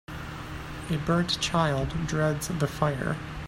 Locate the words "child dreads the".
1.41-2.65